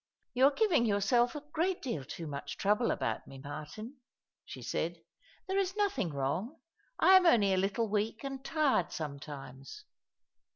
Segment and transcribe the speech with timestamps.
[0.33, 3.97] "You are giving yourself a great deal too much trouble about me, Martin,"
[4.43, 5.03] she said."
[5.47, 6.59] There is nothing wrong.
[6.97, 9.85] I am only a little weak and tired sometimes."